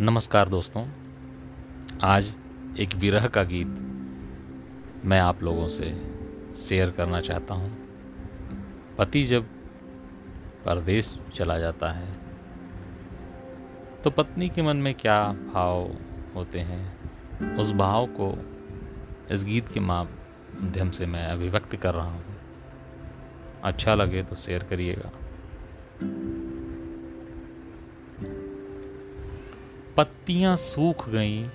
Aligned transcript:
नमस्कार 0.00 0.48
दोस्तों। 0.48 0.84
आज 2.04 2.26
एक 2.80 2.94
विरह 2.94 3.26
का 3.26 3.42
गीत 3.42 3.66
मैं 5.04 5.18
आप 5.20 5.42
लोगों 5.42 5.68
से 5.68 5.84
शेयर 6.56 6.90
करना 6.90 7.20
चाहता 7.20 7.54
हूँ। 7.54 7.70
पति 8.98 9.22
जब 9.22 9.46
परदेश 10.64 11.18
चला 11.34 11.58
जाता 11.58 11.90
है 11.92 12.12
तो 14.04 14.10
पत्नी 14.10 14.48
के 14.48 14.62
मन 14.62 14.76
में 14.76 14.94
क्या 14.94 15.32
भाव 15.54 15.90
होते 16.34 16.60
हैं? 16.60 17.56
उस 17.56 17.72
भाव 17.72 18.06
को 18.20 18.32
इस 19.34 19.44
गीत 19.44 19.68
के 19.68 19.80
माध्यम 19.80 20.90
से 20.90 21.06
मैं 21.06 21.26
अभिव्यक्त 21.26 21.76
कर 21.76 21.94
रहा 21.94 22.10
हूँ। 22.10 22.36
अच्छा 23.64 23.94
लगे 23.94 24.22
तो 24.22 24.36
शेयर 24.36 24.62
करिएगा। 24.62 25.10
पत्तियाँ 29.96 30.56
सूख 30.56 31.08
गईं, 31.08 31.48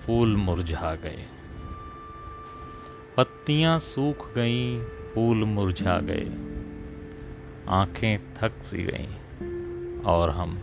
फूल 0.00 0.36
मुरझा 0.36 0.94
गए। 0.94 1.26
पत्तियाँ 3.16 3.78
सूख 3.78 4.34
गईं, 4.34 4.84
फूल 4.84 5.44
मुरझा 5.44 6.00
गए। 6.00 6.30
आँखें 7.68 8.34
थक 8.34 8.52
सी 8.62 8.78
गईं 8.78 10.00
और 10.02 10.30
हम 10.30 10.58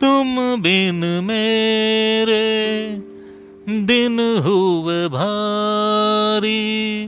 तुम 0.00 0.62
बिन 0.62 1.20
मेरे 1.24 2.86
दिन 3.68 4.40
हुए 4.46 5.08
भारी। 5.08 7.06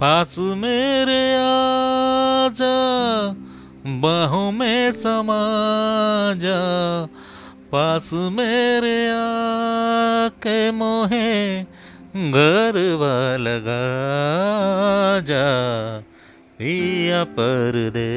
पास 0.00 0.36
मेरे 0.38 1.34
आजा, 1.34 2.76
बाहों 3.86 4.52
में 4.52 4.92
समा 4.92 5.42
जा। 6.36 6.60
पास 7.72 8.10
मेरे 8.12 9.08
आके 9.08 10.70
मोहे 10.70 11.62
घर 12.14 12.72
लगा 13.40 13.84
जा। 15.20 15.46
पिया 16.58 17.24
परदेसी। 17.24 18.08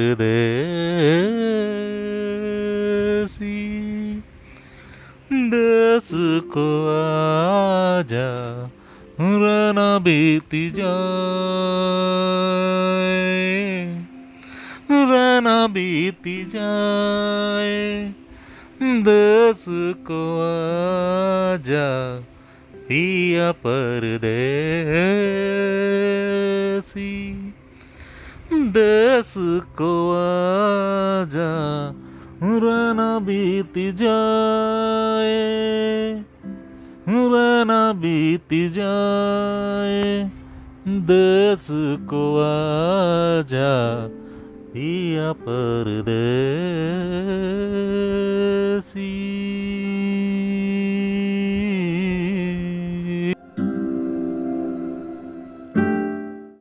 देश 5.52 6.08
को 6.54 6.64
आजा 6.94 8.26
रहना 9.20 9.98
बीत 9.98 10.54
जाए 10.76 10.90
रहना 14.90 15.54
बीत 15.66 16.28
जाए 16.52 17.78
देश 19.08 19.64
को 20.10 20.20
आजा 20.42 21.88
पिया 22.88 23.48
परदेसी 23.66 24.22
देश 28.72 29.32
को 29.80 29.92
आजा 30.16 31.50
रहना 32.44 33.08
बीत 33.18 33.78
जाए 33.96 35.36
रहना 37.08 37.80
बीत 38.02 38.54
जाए 38.72 40.30
देश 41.10 41.66
को 42.10 42.24
आजा 42.44 43.72
पिया 44.74 45.32
परदेसी 45.44 45.92